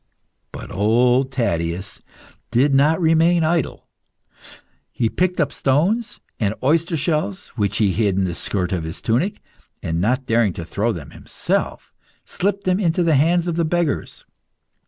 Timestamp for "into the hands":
12.79-13.45